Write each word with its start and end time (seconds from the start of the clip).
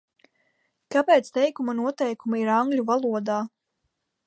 Kāpēc 0.95 1.29
teikuma 1.35 1.77
noteikumi 1.81 2.43
ir 2.47 2.51
angļu 2.55 2.89
valodā? 2.91 3.39